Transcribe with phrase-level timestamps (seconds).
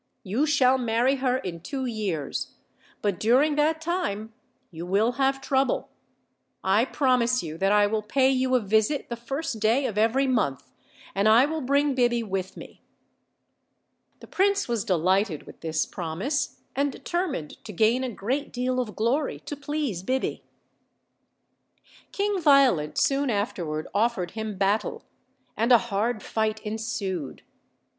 [0.23, 2.55] You shall marry her in two years;
[3.03, 4.33] but during that time
[4.71, 5.89] you will have trouble.
[6.63, 10.25] I promise you that I will pay you a visit the first day of every
[10.25, 10.71] month,
[11.13, 12.81] and I will bring Biby with me."
[14.21, 18.79] The prince was delighted with this promise, and de termined to gain a great deal
[18.79, 20.41] of glory to please Biby.
[22.11, 25.03] King Violent soon afterward offered him battle,
[25.55, 27.43] and a hard fight ensued.